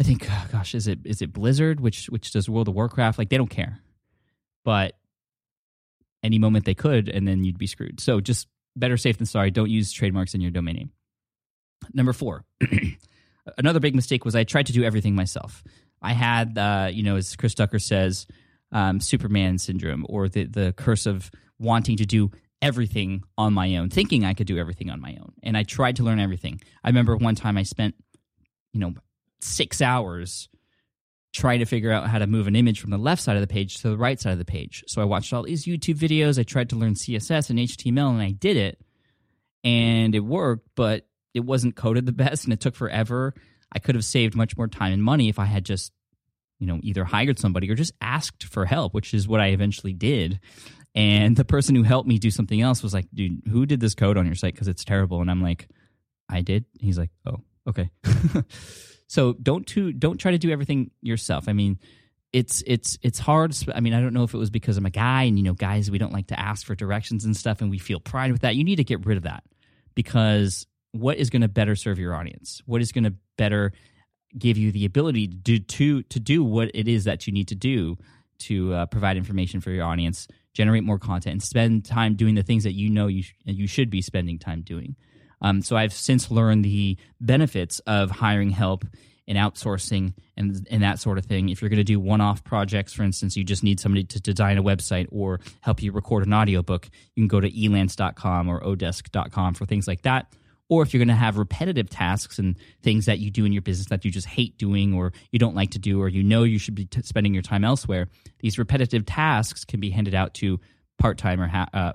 I 0.00 0.04
think 0.04 0.26
oh 0.28 0.46
gosh, 0.50 0.74
is 0.74 0.86
it 0.86 1.00
is 1.04 1.22
it 1.22 1.32
Blizzard 1.32 1.80
which 1.80 2.06
which 2.06 2.32
does 2.32 2.48
World 2.48 2.68
of 2.68 2.74
Warcraft? 2.74 3.18
Like 3.18 3.28
they 3.28 3.36
don't 3.36 3.50
care, 3.50 3.80
but 4.64 4.94
any 6.22 6.38
moment 6.38 6.64
they 6.64 6.74
could, 6.74 7.08
and 7.08 7.26
then 7.26 7.44
you'd 7.44 7.58
be 7.58 7.66
screwed. 7.66 8.00
So 8.00 8.20
just 8.20 8.48
better 8.76 8.96
safe 8.96 9.18
than 9.18 9.26
sorry. 9.26 9.50
Don't 9.50 9.70
use 9.70 9.92
trademarks 9.92 10.34
in 10.34 10.40
your 10.40 10.50
domain 10.50 10.76
name. 10.76 10.90
Number 11.92 12.12
four, 12.12 12.44
another 13.58 13.80
big 13.80 13.94
mistake 13.94 14.24
was 14.24 14.34
I 14.34 14.44
tried 14.44 14.66
to 14.66 14.72
do 14.72 14.84
everything 14.84 15.14
myself. 15.14 15.64
I 16.00 16.12
had, 16.12 16.56
uh, 16.58 16.88
you 16.92 17.02
know, 17.02 17.16
as 17.16 17.36
Chris 17.36 17.54
Ducker 17.54 17.78
says, 17.78 18.26
um, 18.70 19.00
Superman 19.00 19.58
syndrome 19.58 20.06
or 20.08 20.28
the 20.28 20.44
the 20.44 20.72
curse 20.72 21.06
of 21.06 21.30
wanting 21.58 21.98
to 21.98 22.06
do 22.06 22.30
everything 22.60 23.24
on 23.36 23.52
my 23.52 23.76
own, 23.76 23.90
thinking 23.90 24.24
I 24.24 24.34
could 24.34 24.46
do 24.46 24.58
everything 24.58 24.90
on 24.90 25.00
my 25.00 25.16
own. 25.20 25.32
And 25.42 25.56
I 25.56 25.64
tried 25.64 25.96
to 25.96 26.04
learn 26.04 26.20
everything. 26.20 26.60
I 26.82 26.88
remember 26.88 27.16
one 27.16 27.34
time 27.34 27.58
I 27.58 27.64
spent, 27.64 27.94
you 28.72 28.80
know, 28.80 28.94
six 29.42 29.80
hours 29.80 30.48
trying 31.32 31.60
to 31.60 31.64
figure 31.64 31.90
out 31.90 32.08
how 32.08 32.18
to 32.18 32.26
move 32.26 32.46
an 32.46 32.56
image 32.56 32.80
from 32.80 32.90
the 32.90 32.98
left 32.98 33.22
side 33.22 33.36
of 33.36 33.40
the 33.40 33.46
page 33.46 33.78
to 33.78 33.88
the 33.88 33.96
right 33.96 34.20
side 34.20 34.32
of 34.32 34.38
the 34.38 34.44
page. 34.44 34.84
So 34.86 35.00
I 35.00 35.06
watched 35.06 35.32
all 35.32 35.42
these 35.42 35.64
YouTube 35.64 35.96
videos. 35.96 36.38
I 36.38 36.42
tried 36.42 36.70
to 36.70 36.76
learn 36.76 36.94
CSS 36.94 37.48
and 37.50 37.58
HTML 37.58 38.10
and 38.10 38.20
I 38.20 38.32
did 38.32 38.56
it 38.56 38.78
and 39.64 40.14
it 40.14 40.20
worked, 40.20 40.68
but 40.74 41.06
it 41.34 41.40
wasn't 41.40 41.76
coded 41.76 42.04
the 42.06 42.12
best 42.12 42.44
and 42.44 42.52
it 42.52 42.60
took 42.60 42.74
forever. 42.74 43.34
I 43.74 43.78
could 43.78 43.94
have 43.94 44.04
saved 44.04 44.34
much 44.34 44.56
more 44.56 44.68
time 44.68 44.92
and 44.92 45.02
money 45.02 45.30
if 45.30 45.38
I 45.38 45.46
had 45.46 45.64
just, 45.64 45.92
you 46.58 46.66
know, 46.66 46.78
either 46.82 47.04
hired 47.04 47.38
somebody 47.38 47.70
or 47.70 47.74
just 47.74 47.94
asked 48.02 48.44
for 48.44 48.66
help, 48.66 48.92
which 48.92 49.14
is 49.14 49.26
what 49.26 49.40
I 49.40 49.48
eventually 49.48 49.94
did. 49.94 50.38
And 50.94 51.34
the 51.34 51.46
person 51.46 51.74
who 51.74 51.82
helped 51.82 52.06
me 52.06 52.18
do 52.18 52.30
something 52.30 52.60
else 52.60 52.82
was 52.82 52.92
like, 52.92 53.06
dude, 53.14 53.42
who 53.50 53.64
did 53.64 53.80
this 53.80 53.94
code 53.94 54.18
on 54.18 54.26
your 54.26 54.34
site? 54.34 54.52
Because 54.52 54.68
it's 54.68 54.84
terrible. 54.84 55.22
And 55.22 55.30
I'm 55.30 55.40
like, 55.40 55.68
I 56.28 56.42
did. 56.42 56.66
He's 56.78 56.98
like, 56.98 57.10
oh, 57.24 57.38
okay. 57.66 57.90
so 59.12 59.34
don't 59.34 59.66
to 59.66 59.92
don't 59.92 60.16
try 60.16 60.30
to 60.30 60.38
do 60.38 60.50
everything 60.50 60.90
yourself. 61.02 61.46
I 61.46 61.52
mean, 61.52 61.78
it's 62.32 62.64
it's 62.66 62.96
it's 63.02 63.18
hard. 63.18 63.54
I 63.74 63.80
mean, 63.80 63.92
I 63.92 64.00
don't 64.00 64.14
know 64.14 64.22
if 64.22 64.32
it 64.32 64.38
was 64.38 64.48
because 64.48 64.78
I'm 64.78 64.86
a 64.86 64.90
guy, 64.90 65.24
and 65.24 65.36
you 65.36 65.44
know, 65.44 65.52
guys, 65.52 65.90
we 65.90 65.98
don't 65.98 66.14
like 66.14 66.28
to 66.28 66.40
ask 66.40 66.64
for 66.64 66.74
directions 66.74 67.26
and 67.26 67.36
stuff, 67.36 67.60
and 67.60 67.68
we 67.68 67.76
feel 67.76 68.00
pride 68.00 68.32
with 68.32 68.40
that. 68.40 68.56
You 68.56 68.64
need 68.64 68.76
to 68.76 68.84
get 68.84 69.04
rid 69.04 69.18
of 69.18 69.24
that 69.24 69.44
because 69.94 70.66
what 70.92 71.18
is 71.18 71.28
going 71.28 71.42
to 71.42 71.48
better 71.48 71.76
serve 71.76 71.98
your 71.98 72.14
audience? 72.14 72.62
What 72.64 72.80
is 72.80 72.90
going 72.90 73.04
to 73.04 73.12
better 73.36 73.74
give 74.38 74.56
you 74.56 74.72
the 74.72 74.86
ability 74.86 75.28
to 75.28 75.34
do 75.34 75.58
to, 75.58 76.02
to 76.04 76.18
do 76.18 76.42
what 76.42 76.70
it 76.72 76.88
is 76.88 77.04
that 77.04 77.26
you 77.26 77.34
need 77.34 77.48
to 77.48 77.54
do 77.54 77.98
to 78.38 78.72
uh, 78.72 78.86
provide 78.86 79.18
information 79.18 79.60
for 79.60 79.72
your 79.72 79.84
audience 79.84 80.26
generate 80.54 80.84
more 80.84 80.98
content, 80.98 81.32
and 81.32 81.42
spend 81.42 81.84
time 81.84 82.14
doing 82.14 82.34
the 82.34 82.42
things 82.42 82.64
that 82.64 82.72
you 82.72 82.88
know 82.88 83.08
you 83.08 83.22
sh- 83.22 83.34
you 83.44 83.66
should 83.66 83.90
be 83.90 84.00
spending 84.00 84.38
time 84.38 84.62
doing. 84.62 84.96
Um, 85.42 85.60
so 85.60 85.76
I've 85.76 85.92
since 85.92 86.30
learned 86.30 86.64
the 86.64 86.96
benefits 87.20 87.80
of 87.80 88.10
hiring 88.10 88.50
help 88.50 88.84
and 89.28 89.36
outsourcing 89.38 90.14
and 90.36 90.66
and 90.70 90.82
that 90.82 90.98
sort 90.98 91.18
of 91.18 91.26
thing. 91.26 91.48
If 91.48 91.60
you're 91.60 91.68
going 91.68 91.76
to 91.78 91.84
do 91.84 92.00
one-off 92.00 92.42
projects, 92.44 92.92
for 92.92 93.02
instance, 93.02 93.36
you 93.36 93.44
just 93.44 93.62
need 93.62 93.78
somebody 93.78 94.04
to 94.04 94.20
design 94.20 94.58
a 94.58 94.62
website 94.62 95.08
or 95.10 95.40
help 95.60 95.82
you 95.82 95.92
record 95.92 96.26
an 96.26 96.32
audiobook, 96.32 96.88
you 97.14 97.22
can 97.22 97.28
go 97.28 97.40
to 97.40 97.50
elance.com 97.50 98.48
or 98.48 98.60
odesk.com 98.62 99.54
for 99.54 99.66
things 99.66 99.86
like 99.86 100.02
that 100.02 100.32
or 100.72 100.82
if 100.82 100.94
you're 100.94 101.00
going 101.00 101.08
to 101.08 101.14
have 101.14 101.36
repetitive 101.36 101.90
tasks 101.90 102.38
and 102.38 102.56
things 102.82 103.04
that 103.04 103.18
you 103.18 103.30
do 103.30 103.44
in 103.44 103.52
your 103.52 103.60
business 103.60 103.88
that 103.88 104.06
you 104.06 104.10
just 104.10 104.26
hate 104.26 104.56
doing 104.56 104.94
or 104.94 105.12
you 105.30 105.38
don't 105.38 105.54
like 105.54 105.70
to 105.72 105.78
do 105.78 106.00
or 106.00 106.08
you 106.08 106.22
know 106.22 106.44
you 106.44 106.58
should 106.58 106.74
be 106.74 106.86
t- 106.86 107.02
spending 107.02 107.34
your 107.34 107.42
time 107.42 107.62
elsewhere 107.62 108.08
these 108.38 108.58
repetitive 108.58 109.04
tasks 109.04 109.66
can 109.66 109.80
be 109.80 109.90
handed 109.90 110.14
out 110.14 110.32
to 110.32 110.58
part-time 110.98 111.42
or 111.42 111.46
ha- 111.46 111.68
uh, 111.74 111.92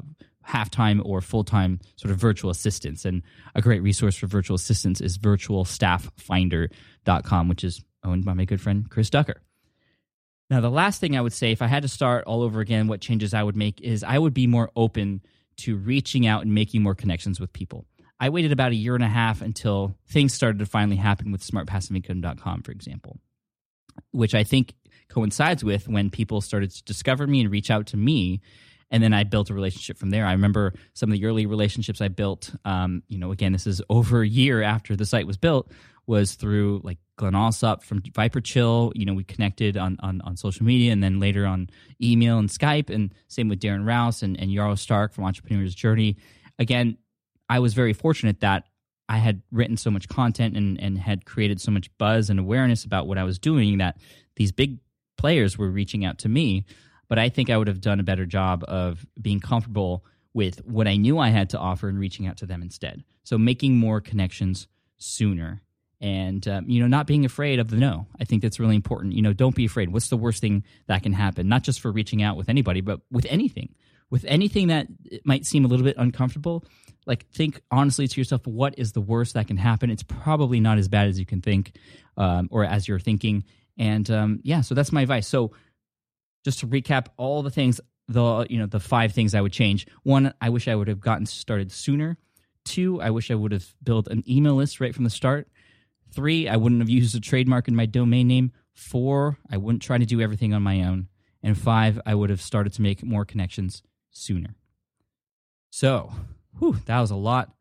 half-time 0.47 1.01
or 1.05 1.21
full-time 1.21 1.79
sort 1.95 2.11
of 2.11 2.17
virtual 2.17 2.49
assistants 2.49 3.05
and 3.05 3.21
a 3.53 3.61
great 3.61 3.83
resource 3.83 4.15
for 4.15 4.25
virtual 4.27 4.55
assistants 4.55 5.01
is 5.01 5.17
virtualstafffinder.com 5.17 7.47
which 7.47 7.63
is 7.63 7.83
owned 8.03 8.25
by 8.25 8.33
my 8.33 8.45
good 8.45 8.61
friend 8.61 8.89
chris 8.89 9.09
ducker 9.09 9.41
now 10.49 10.61
the 10.61 10.71
last 10.71 11.01
thing 11.01 11.17
i 11.17 11.21
would 11.21 11.33
say 11.33 11.51
if 11.51 11.61
i 11.61 11.67
had 11.67 11.83
to 11.83 11.89
start 11.89 12.23
all 12.25 12.41
over 12.41 12.61
again 12.61 12.87
what 12.87 13.01
changes 13.01 13.33
i 13.33 13.43
would 13.43 13.55
make 13.55 13.81
is 13.81 14.03
i 14.03 14.17
would 14.17 14.33
be 14.33 14.47
more 14.47 14.71
open 14.75 15.21
to 15.57 15.75
reaching 15.75 16.25
out 16.25 16.43
and 16.43 16.53
making 16.53 16.81
more 16.81 16.95
connections 16.95 17.39
with 17.39 17.51
people. 17.51 17.85
I 18.19 18.29
waited 18.29 18.51
about 18.51 18.71
a 18.71 18.75
year 18.75 18.95
and 18.95 19.03
a 19.03 19.09
half 19.09 19.41
until 19.41 19.95
things 20.07 20.33
started 20.33 20.59
to 20.59 20.65
finally 20.65 20.95
happen 20.95 21.31
with 21.31 21.41
smartpassiveincome.com, 21.41 22.63
for 22.63 22.71
example, 22.71 23.19
which 24.11 24.33
I 24.33 24.43
think 24.43 24.73
coincides 25.09 25.63
with 25.63 25.87
when 25.87 26.09
people 26.09 26.41
started 26.41 26.71
to 26.71 26.83
discover 26.83 27.27
me 27.27 27.41
and 27.41 27.51
reach 27.51 27.69
out 27.69 27.87
to 27.87 27.97
me. 27.97 28.41
And 28.89 29.03
then 29.03 29.13
I 29.13 29.23
built 29.23 29.49
a 29.49 29.53
relationship 29.53 29.97
from 29.97 30.11
there. 30.11 30.25
I 30.25 30.31
remember 30.31 30.73
some 30.93 31.11
of 31.11 31.17
the 31.17 31.25
early 31.25 31.45
relationships 31.45 31.99
I 32.01 32.07
built. 32.07 32.55
Um, 32.63 33.03
you 33.07 33.17
know, 33.17 33.31
again, 33.31 33.51
this 33.51 33.67
is 33.67 33.81
over 33.89 34.21
a 34.21 34.27
year 34.27 34.61
after 34.61 34.95
the 34.95 35.05
site 35.05 35.27
was 35.27 35.37
built. 35.37 35.71
Was 36.05 36.35
through 36.35 36.79
like 36.85 36.99
Glen 37.17 37.33
Allsopp 37.33 37.83
from 37.83 37.99
ViperChill. 37.99 38.93
You 38.95 39.05
know, 39.05 39.13
we 39.13 39.25
connected 39.25 39.75
on, 39.75 39.97
on, 39.99 40.21
on 40.21 40.37
social 40.37 40.65
media 40.65 40.93
and 40.93 41.03
then 41.03 41.19
later 41.19 41.45
on 41.45 41.69
email 42.01 42.39
and 42.39 42.47
Skype. 42.47 42.89
And 42.89 43.13
same 43.27 43.49
with 43.49 43.59
Darren 43.59 43.85
Rowse 43.85 44.23
and, 44.23 44.39
and 44.39 44.49
Yaro 44.49 44.75
Starak 44.75 45.13
from 45.13 45.25
Entrepreneur's 45.25 45.75
Journey. 45.75 46.15
Again, 46.59 46.97
I 47.49 47.59
was 47.59 47.73
very 47.73 47.91
fortunate 47.91 48.39
that 48.39 48.63
I 49.09 49.17
had 49.17 49.41
written 49.51 49.77
so 49.77 49.91
much 49.91 50.07
content 50.07 50.55
and, 50.55 50.79
and 50.81 50.97
had 50.97 51.25
created 51.25 51.61
so 51.61 51.71
much 51.71 51.89
buzz 51.97 52.29
and 52.29 52.39
awareness 52.39 52.83
about 52.85 53.07
what 53.07 53.17
I 53.17 53.23
was 53.23 53.39
doing 53.39 53.77
that 53.77 53.97
these 54.35 54.51
big 54.51 54.79
players 55.17 55.57
were 55.57 55.69
reaching 55.69 56.05
out 56.05 56.19
to 56.19 56.29
me. 56.29 56.65
But 57.09 57.19
I 57.19 57.29
think 57.29 57.49
I 57.49 57.57
would 57.57 57.67
have 57.67 57.81
done 57.81 57.99
a 57.99 58.03
better 58.03 58.25
job 58.25 58.63
of 58.67 59.05
being 59.21 59.39
comfortable 59.39 60.03
with 60.33 60.63
what 60.65 60.87
I 60.87 60.97
knew 60.97 61.17
I 61.17 61.29
had 61.29 61.49
to 61.51 61.57
offer 61.57 61.89
and 61.89 61.99
reaching 61.99 62.27
out 62.27 62.37
to 62.37 62.45
them 62.45 62.61
instead. 62.61 63.03
So 63.23 63.37
making 63.37 63.77
more 63.77 64.01
connections 64.01 64.67
sooner 64.97 65.61
and 65.99 66.47
um, 66.47 66.69
you 66.69 66.79
know 66.79 66.87
not 66.87 67.07
being 67.07 67.25
afraid 67.25 67.59
of 67.59 67.69
the 67.69 67.77
no. 67.77 68.05
I 68.19 68.23
think 68.23 68.41
that's 68.41 68.59
really 68.59 68.75
important. 68.75 69.13
You 69.13 69.21
know 69.21 69.33
don't 69.33 69.55
be 69.55 69.65
afraid. 69.65 69.91
What's 69.91 70.09
the 70.09 70.17
worst 70.17 70.41
thing 70.41 70.63
that 70.87 71.03
can 71.03 71.13
happen? 71.13 71.47
Not 71.47 71.63
just 71.63 71.79
for 71.79 71.91
reaching 71.91 72.21
out 72.21 72.37
with 72.37 72.49
anybody 72.49 72.81
but 72.81 73.01
with 73.11 73.25
anything. 73.29 73.73
With 74.09 74.23
anything 74.25 74.67
that 74.67 74.87
might 75.25 75.45
seem 75.45 75.65
a 75.65 75.67
little 75.67 75.83
bit 75.83 75.97
uncomfortable 75.97 76.63
like 77.05 77.25
think 77.29 77.61
honestly 77.71 78.07
to 78.07 78.21
yourself 78.21 78.45
what 78.45 78.77
is 78.77 78.91
the 78.91 79.01
worst 79.01 79.33
that 79.33 79.47
can 79.47 79.57
happen? 79.57 79.89
It's 79.89 80.03
probably 80.03 80.59
not 80.59 80.77
as 80.77 80.87
bad 80.87 81.07
as 81.07 81.19
you 81.19 81.25
can 81.25 81.41
think 81.41 81.75
um, 82.15 82.47
or 82.51 82.63
as 82.63 82.87
you're 82.87 82.99
thinking. 82.99 83.43
And 83.77 84.09
um, 84.11 84.39
yeah 84.43 84.61
so 84.61 84.75
that's 84.75 84.91
my 84.91 85.01
advice. 85.01 85.27
So 85.27 85.51
just 86.47 86.59
to 86.59 86.67
recap 86.67 87.07
all 87.17 87.43
the 87.43 87.51
things 87.51 87.81
the 88.07 88.47
you 88.49 88.57
know 88.57 88.67
the 88.67 88.79
five 88.79 89.11
things 89.11 89.35
i 89.35 89.41
would 89.41 89.51
change. 89.51 89.85
One 90.03 90.33
i 90.39 90.47
wish 90.47 90.69
i 90.69 90.75
would 90.75 90.87
have 90.87 91.01
gotten 91.01 91.25
started 91.25 91.73
sooner. 91.73 92.17
Two 92.63 93.01
i 93.01 93.09
wish 93.09 93.29
i 93.29 93.35
would 93.35 93.51
have 93.51 93.75
built 93.83 94.07
an 94.07 94.23
email 94.29 94.55
list 94.55 94.79
right 94.79 94.95
from 94.95 95.03
the 95.03 95.09
start. 95.09 95.49
Three 96.13 96.47
i 96.47 96.55
wouldn't 96.55 96.79
have 96.79 96.89
used 96.89 97.13
a 97.15 97.19
trademark 97.19 97.67
in 97.67 97.75
my 97.75 97.85
domain 97.85 98.29
name. 98.29 98.53
Four 98.73 99.37
i 99.51 99.57
wouldn't 99.57 99.81
try 99.81 99.97
to 99.97 100.05
do 100.05 100.21
everything 100.21 100.53
on 100.53 100.63
my 100.63 100.83
own. 100.83 101.09
And 101.43 101.57
five 101.57 101.99
i 102.05 102.15
would 102.15 102.29
have 102.29 102.41
started 102.41 102.71
to 102.73 102.81
make 102.81 103.03
more 103.03 103.25
connections 103.25 103.83
sooner. 104.11 104.55
So 105.69 106.13
Whew, 106.59 106.77
that 106.85 107.01
was 107.01 107.11
a 107.11 107.15
lot, 107.17 107.53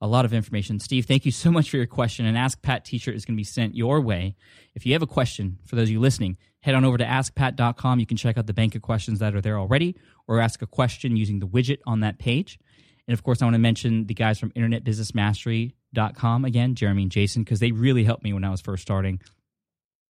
a 0.00 0.06
lot 0.06 0.24
of 0.24 0.34
information. 0.34 0.78
Steve, 0.80 1.06
thank 1.06 1.24
you 1.24 1.32
so 1.32 1.50
much 1.50 1.70
for 1.70 1.76
your 1.76 1.86
question. 1.86 2.26
An 2.26 2.36
Ask 2.36 2.60
Pat 2.62 2.84
t-shirt 2.84 3.14
is 3.14 3.24
going 3.24 3.36
to 3.36 3.40
be 3.40 3.44
sent 3.44 3.74
your 3.74 4.00
way. 4.00 4.36
If 4.74 4.84
you 4.84 4.92
have 4.92 5.02
a 5.02 5.06
question, 5.06 5.58
for 5.64 5.76
those 5.76 5.84
of 5.84 5.92
you 5.92 6.00
listening, 6.00 6.36
head 6.60 6.74
on 6.74 6.84
over 6.84 6.98
to 6.98 7.04
askpat.com. 7.04 8.00
You 8.00 8.06
can 8.06 8.16
check 8.16 8.36
out 8.36 8.46
the 8.46 8.54
bank 8.54 8.74
of 8.74 8.82
questions 8.82 9.20
that 9.20 9.34
are 9.34 9.40
there 9.40 9.58
already, 9.58 9.96
or 10.26 10.40
ask 10.40 10.62
a 10.62 10.66
question 10.66 11.16
using 11.16 11.38
the 11.38 11.46
widget 11.46 11.78
on 11.86 12.00
that 12.00 12.18
page. 12.18 12.58
And 13.06 13.12
of 13.12 13.22
course, 13.22 13.42
I 13.42 13.44
want 13.44 13.54
to 13.54 13.60
mention 13.60 14.06
the 14.06 14.14
guys 14.14 14.38
from 14.38 14.50
internetbusinessmastery.com 14.52 16.44
again, 16.44 16.74
Jeremy 16.74 17.02
and 17.02 17.12
Jason, 17.12 17.42
because 17.42 17.60
they 17.60 17.72
really 17.72 18.04
helped 18.04 18.24
me 18.24 18.32
when 18.32 18.44
I 18.44 18.50
was 18.50 18.60
first 18.60 18.82
starting. 18.82 19.20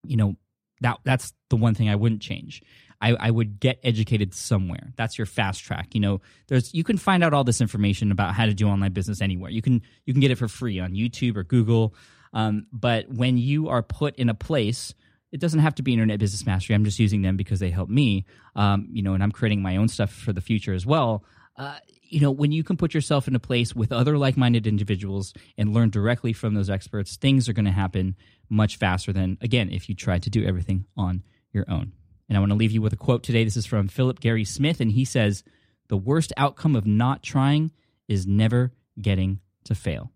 You 0.04 0.16
know, 0.16 0.36
that 0.80 0.98
that's 1.04 1.32
the 1.50 1.56
one 1.56 1.74
thing 1.74 1.88
I 1.88 1.96
wouldn't 1.96 2.22
change. 2.22 2.62
I, 3.00 3.14
I 3.14 3.30
would 3.30 3.60
get 3.60 3.78
educated 3.82 4.34
somewhere. 4.34 4.92
That's 4.96 5.18
your 5.18 5.26
fast 5.26 5.62
track. 5.62 5.94
You 5.94 6.00
know, 6.00 6.20
there's 6.48 6.72
you 6.72 6.84
can 6.84 6.96
find 6.96 7.22
out 7.22 7.34
all 7.34 7.44
this 7.44 7.60
information 7.60 8.10
about 8.10 8.34
how 8.34 8.46
to 8.46 8.54
do 8.54 8.68
online 8.68 8.92
business 8.92 9.20
anywhere. 9.20 9.50
You 9.50 9.62
can 9.62 9.82
you 10.06 10.14
can 10.14 10.20
get 10.20 10.30
it 10.30 10.38
for 10.38 10.48
free 10.48 10.80
on 10.80 10.92
YouTube 10.92 11.36
or 11.36 11.44
Google. 11.44 11.94
Um, 12.32 12.66
but 12.72 13.08
when 13.08 13.38
you 13.38 13.68
are 13.68 13.82
put 13.82 14.16
in 14.16 14.28
a 14.28 14.34
place, 14.34 14.94
it 15.32 15.40
doesn't 15.40 15.60
have 15.60 15.74
to 15.76 15.82
be 15.82 15.92
Internet 15.92 16.18
Business 16.18 16.46
Mastery. 16.46 16.74
I'm 16.74 16.84
just 16.84 16.98
using 16.98 17.22
them 17.22 17.36
because 17.36 17.60
they 17.60 17.70
help 17.70 17.88
me. 17.88 18.24
Um, 18.56 18.88
you 18.90 19.02
know, 19.02 19.14
and 19.14 19.22
I'm 19.22 19.32
creating 19.32 19.62
my 19.62 19.76
own 19.76 19.88
stuff 19.88 20.12
for 20.12 20.32
the 20.32 20.40
future 20.40 20.74
as 20.74 20.84
well. 20.86 21.24
Uh, 21.56 21.76
you 22.02 22.20
know, 22.20 22.30
when 22.30 22.52
you 22.52 22.62
can 22.62 22.76
put 22.76 22.94
yourself 22.94 23.26
in 23.26 23.34
a 23.34 23.40
place 23.40 23.74
with 23.74 23.90
other 23.92 24.18
like 24.18 24.36
minded 24.36 24.66
individuals 24.66 25.34
and 25.58 25.74
learn 25.74 25.90
directly 25.90 26.32
from 26.32 26.54
those 26.54 26.70
experts, 26.70 27.16
things 27.16 27.48
are 27.48 27.52
going 27.52 27.64
to 27.64 27.72
happen 27.72 28.16
much 28.48 28.76
faster 28.76 29.12
than, 29.12 29.38
again, 29.40 29.70
if 29.70 29.88
you 29.88 29.94
try 29.94 30.18
to 30.18 30.30
do 30.30 30.44
everything 30.44 30.84
on 30.96 31.22
your 31.52 31.64
own. 31.68 31.92
And 32.28 32.36
I 32.36 32.40
want 32.40 32.52
to 32.52 32.56
leave 32.56 32.72
you 32.72 32.82
with 32.82 32.92
a 32.92 32.96
quote 32.96 33.22
today. 33.22 33.44
This 33.44 33.56
is 33.56 33.66
from 33.66 33.88
Philip 33.88 34.20
Gary 34.20 34.44
Smith, 34.44 34.80
and 34.80 34.92
he 34.92 35.04
says, 35.04 35.44
The 35.88 35.96
worst 35.96 36.32
outcome 36.36 36.74
of 36.74 36.86
not 36.86 37.22
trying 37.22 37.72
is 38.08 38.26
never 38.26 38.72
getting 39.00 39.40
to 39.64 39.74
fail. 39.74 40.12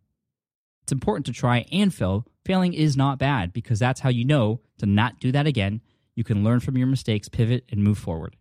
It's 0.82 0.92
important 0.92 1.26
to 1.26 1.32
try 1.32 1.66
and 1.70 1.92
fail. 1.92 2.26
Failing 2.44 2.72
is 2.72 2.96
not 2.96 3.18
bad 3.18 3.52
because 3.52 3.78
that's 3.78 4.00
how 4.00 4.08
you 4.08 4.24
know 4.24 4.60
to 4.78 4.86
not 4.86 5.20
do 5.20 5.32
that 5.32 5.46
again. 5.46 5.82
You 6.14 6.24
can 6.24 6.42
learn 6.42 6.60
from 6.60 6.78
your 6.78 6.86
mistakes, 6.86 7.28
pivot, 7.28 7.64
and 7.70 7.84
move 7.84 7.98
forward. 7.98 8.36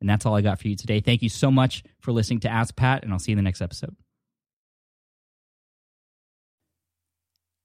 And 0.00 0.08
that's 0.08 0.24
all 0.24 0.36
I 0.36 0.40
got 0.40 0.60
for 0.60 0.68
you 0.68 0.76
today. 0.76 1.00
Thank 1.00 1.22
you 1.22 1.28
so 1.28 1.50
much 1.50 1.82
for 2.00 2.12
listening 2.12 2.40
to 2.40 2.48
Ask 2.48 2.76
Pat, 2.76 3.02
and 3.02 3.12
I'll 3.12 3.18
see 3.18 3.32
you 3.32 3.34
in 3.34 3.38
the 3.38 3.42
next 3.42 3.60
episode. 3.60 3.96